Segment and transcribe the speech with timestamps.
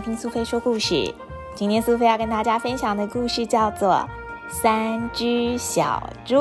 [0.00, 1.14] 听苏菲说故事。
[1.54, 4.08] 今天苏菲要跟大家分享的故事叫做
[4.52, 6.36] 《三只小猪》。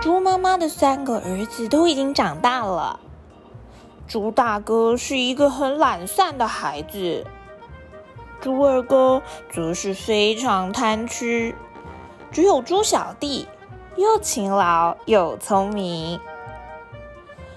[0.00, 3.00] 猪妈妈的三个儿子都已经长大了。
[4.08, 7.26] 猪大哥是一个很懒散的孩子，
[8.40, 9.20] 猪二哥
[9.50, 11.54] 则是非常贪吃。
[12.30, 13.46] 只有猪小弟
[13.96, 16.20] 又勤劳又聪明。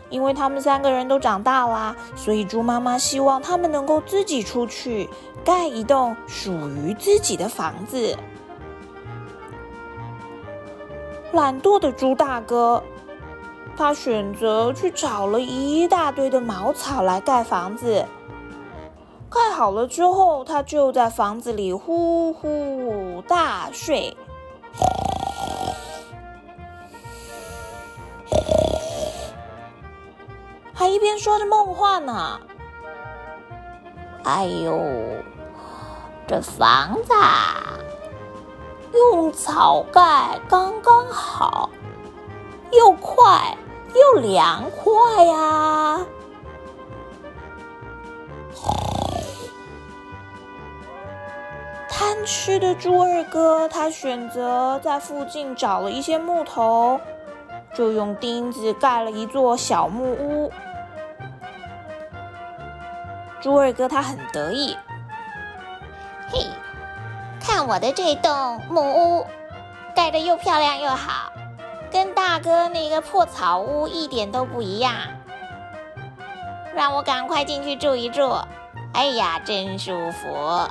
[0.09, 5.09] 因为他们三个人都长大啦，所以猪妈妈希望他们能够自己出去
[5.43, 8.17] 盖一栋属于自己的房子。
[11.31, 12.83] 懒惰的猪大哥，
[13.77, 18.03] 他选择去找了一大堆的茅草来盖房子。
[19.29, 24.17] 盖好了之后，他就在房子里呼呼大睡。
[30.79, 32.39] 还一边说着梦话呢。
[34.23, 34.79] 哎呦，
[36.25, 37.77] 这房子啊
[38.93, 41.69] 用草盖刚刚好，
[42.71, 43.57] 又快
[43.93, 45.99] 又凉快呀！
[51.89, 57.01] 贪吃的猪二哥，他选择在附近找了一些木头，
[57.73, 60.49] 就用钉子盖了一座小木屋。
[63.41, 64.75] 猪二哥他很得意，
[66.29, 66.45] 嘿，
[67.39, 68.81] 看我的这栋木
[69.19, 69.25] 屋，
[69.95, 71.31] 盖的又漂亮又好，
[71.89, 74.93] 跟大哥那个破草屋一点都不一样。
[76.75, 78.29] 让我赶快进去住一住，
[78.93, 80.67] 哎呀，真舒服！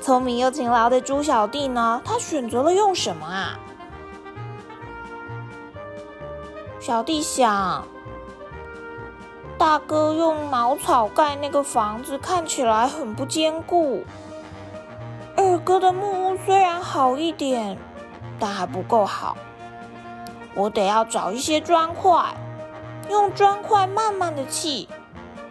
[0.00, 2.02] 聪明又勤劳的猪小弟呢？
[2.04, 3.58] 他选择了用什么啊？
[6.80, 7.86] 小弟想。
[9.62, 14.02] 大哥用茅草盖那个房子，看起来很不坚固。
[15.36, 17.78] 二哥的木屋虽然好一点，
[18.40, 19.36] 但还不够好。
[20.56, 22.34] 我得要找一些砖块，
[23.08, 24.88] 用砖块慢慢的砌，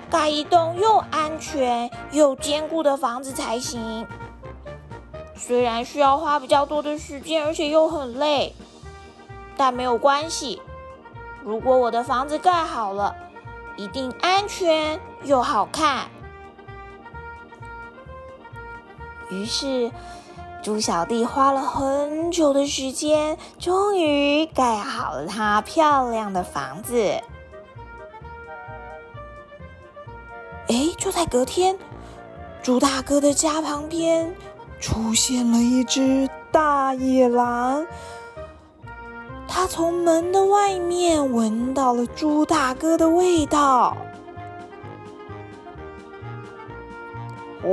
[0.10, 4.06] 盖一栋又安全又坚固的房子才行。
[5.38, 8.54] 虽然需要花比较多的时间，而且又很累，
[9.56, 10.62] 但没有关系。
[11.46, 13.16] 如果我的房子盖好了，
[13.82, 16.08] 一定安全又好看。
[19.32, 19.92] 于是，
[20.62, 26.96] 猪小弟花了很久的时间，终于盖好了他漂亮的房子。
[30.68, 31.76] 哎，就在隔天，
[32.62, 34.36] 猪大哥的家旁边
[34.80, 37.84] 出现了一只大野狼。
[39.54, 43.98] 他从门的外面闻到了猪大哥的味道，
[47.62, 47.68] 好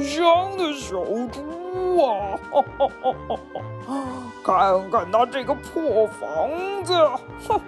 [0.00, 0.94] 香的小
[1.32, 2.38] 猪啊！
[4.44, 6.48] 看看他这个破房
[6.84, 6.94] 子，
[7.48, 7.60] 哼，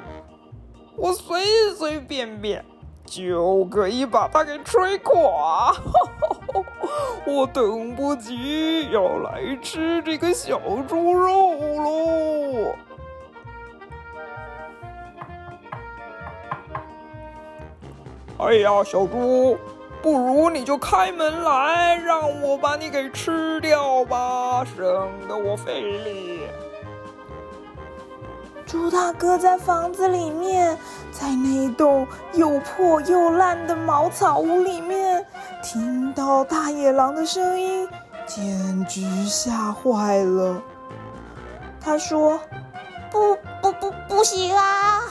[0.95, 1.43] 我随
[1.77, 2.65] 随便便
[3.05, 5.75] 就可以把它给吹垮。
[7.27, 11.51] 我等不及要来吃这个小猪肉
[11.83, 12.77] 喽！
[18.47, 19.59] 哎呀，小猪，
[20.01, 24.87] 不如你就开门来，让我把你给吃掉吧，省
[25.29, 26.43] 得我费力。
[28.65, 30.79] 猪大哥在房子里面，
[31.11, 35.27] 在那栋又破又烂的茅草屋里面，
[35.61, 37.89] 听到大野狼的声音，
[38.27, 40.63] 简直吓坏了。
[41.81, 42.39] 他说
[43.11, 45.03] ：“不不不，不行啊！”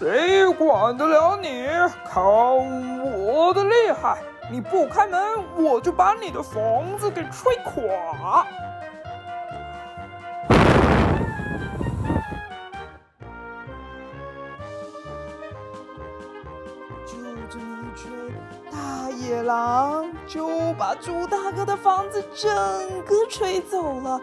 [0.00, 1.68] 谁管得了你？
[2.10, 4.16] 看我的厉害！
[4.50, 5.20] 你不开门，
[5.62, 8.46] 我就把你的房子给吹垮。
[17.04, 17.18] 就
[17.50, 18.10] 这么一吹，
[18.72, 22.50] 大野狼就把猪大哥的房子整
[23.02, 24.18] 个吹走了。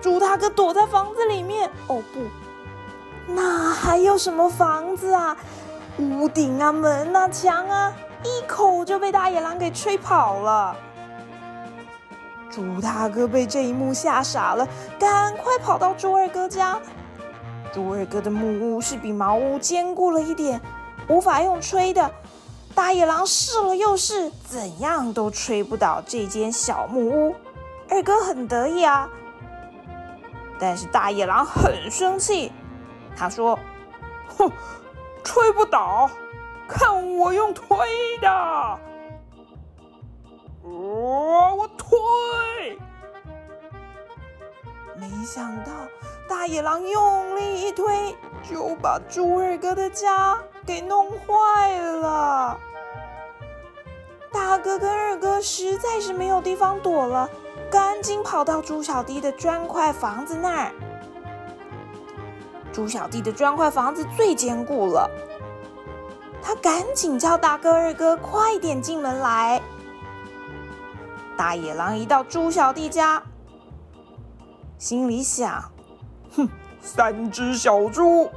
[0.00, 1.70] 猪大哥躲在房子里面。
[1.86, 2.43] 哦不！
[3.26, 5.36] 那还有什么房子啊？
[5.98, 7.92] 屋顶啊，门啊，墙啊，
[8.22, 10.76] 一口就被大野狼给吹跑了。
[12.50, 14.68] 猪大哥被这一幕吓傻了，
[14.98, 16.78] 赶快跑到猪二哥家。
[17.72, 20.60] 猪二哥的木屋是比茅屋坚固了一点，
[21.08, 22.10] 无法用吹的。
[22.74, 27.34] 大野狼试了又试，怎样都吹不倒这间小木屋。
[27.88, 29.08] 二哥很得意啊，
[30.58, 32.52] 但是大野狼很生气。
[33.16, 33.58] 他说
[34.26, 34.50] ：“哼，
[35.22, 36.10] 吹不倒，
[36.68, 37.66] 看我用推
[38.20, 38.78] 的！
[40.62, 42.78] 我我推！”
[44.96, 45.72] 没想到
[46.28, 52.58] 大野狼用力一推，就把猪二哥的家给弄坏了。
[54.32, 57.28] 大哥跟二哥实在是没有地方躲了，
[57.70, 60.72] 赶紧跑到猪小弟的砖块房子那儿。
[62.74, 65.08] 猪小弟的砖块房子最坚固了，
[66.42, 69.62] 他赶紧叫大哥、二哥快点进门来。
[71.36, 73.22] 大野狼一到猪小弟家，
[74.76, 75.70] 心里想
[76.34, 76.48] ：“哼，
[76.82, 78.28] 三只小猪。”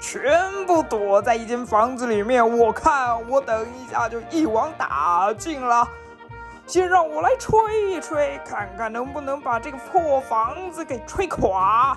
[0.00, 5.88] 全部躲在一间房子里面，我看我等一下就一网打尽了。
[6.66, 11.96] 先让我来吹一吹，看看能不能把这个破房子给吹垮。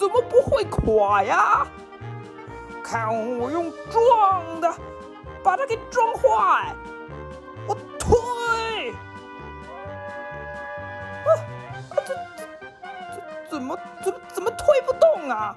[0.00, 1.66] 怎么不会垮呀？
[2.82, 4.74] 看我用撞的，
[5.44, 6.74] 把它给撞坏。
[7.68, 8.94] 我推。
[13.50, 15.54] 怎么怎么怎么推不动啊？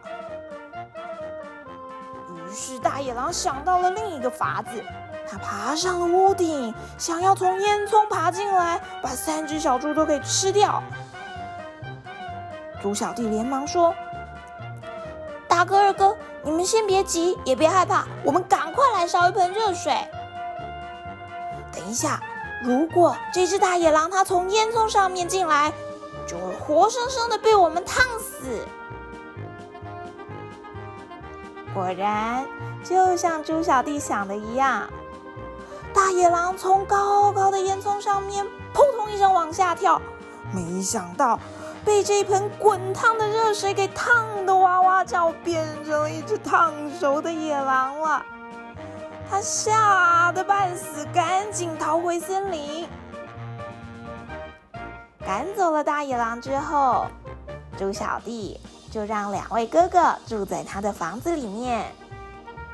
[2.49, 4.83] 于是大野狼想到了另一个法子，
[5.25, 10.83] 他爬上了屋顶，想要从烟囱爬进来，把三只小猪都给吃掉。
[12.81, 13.95] 猪小弟连忙说
[15.53, 19.95] ：“大哥、二哥，你们先别急，也别害怕，我们赶快来烧一盆热水。
[21.71, 22.19] 等一下，
[22.63, 25.71] 如果这只大野狼它从烟囱上面进来。”
[26.25, 28.65] 就会活生生的被我们烫死。
[31.71, 32.47] 果然，
[32.83, 34.89] 就像猪小弟想的一样，
[35.93, 40.01] 大野狼从高高的烟囱上面扑通一声往下跳，
[40.51, 41.39] 没想到
[41.85, 48.25] 被这一盆滚烫的热水给烫得哇哇叫，变成了一只烫熟的野狼了。
[49.29, 52.87] 他吓得半死，赶紧逃回森林。
[55.25, 57.07] 赶走了大野狼之后，
[57.77, 58.59] 猪小弟
[58.91, 61.85] 就让两位哥哥住在他的房子里面。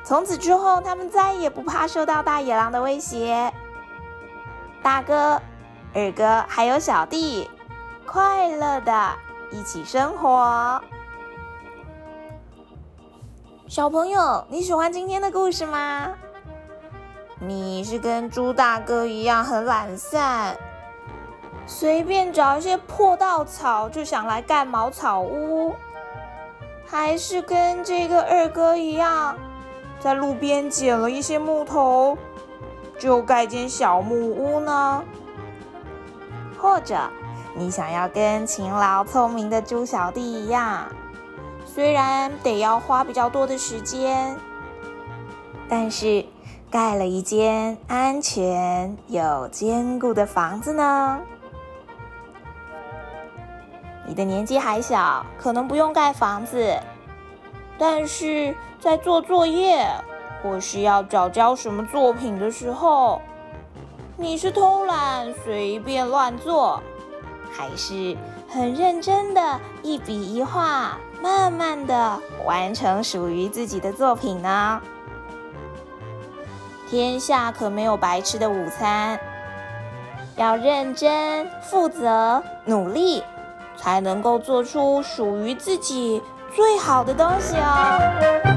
[0.03, 3.53] 从此之后，他们再也不怕受到大野狼的威胁。
[4.81, 5.39] 大哥、
[5.93, 7.49] 二哥还有小弟，
[8.11, 8.91] 快乐的
[9.51, 10.81] 一起生活。
[13.67, 16.09] 小朋友，你喜欢今天的故事吗？
[17.39, 20.57] 你是跟猪大哥一样很懒散？
[21.67, 25.75] 随便找一些破稻草就想来盖茅草屋，
[26.87, 29.37] 还是跟这个二哥一样，
[29.99, 32.17] 在路边捡了一些木头，
[32.97, 35.03] 就盖间小木屋呢？
[36.57, 36.97] 或者
[37.55, 40.85] 你想要跟勤劳聪明的猪小弟一样，
[41.65, 44.37] 虽然得要花比较多的时间，
[45.67, 46.25] 但是
[46.71, 51.19] 盖了一间安全又坚固的房子呢？
[54.05, 56.75] 你的年纪还小，可能不用盖房子，
[57.77, 59.85] 但是在做作业
[60.41, 63.21] 或是要找交什么作品的时候，
[64.17, 66.81] 你是偷懒随便乱做，
[67.51, 68.15] 还是
[68.47, 74.81] 很认真的一笔一画，慢慢的完成属于自己的作品呢？
[76.89, 79.19] 天下可没有白吃的午餐，
[80.35, 83.23] 要认真、负责、努力。
[83.81, 86.21] 才能够做出属于自己
[86.53, 88.48] 最好的东西哦。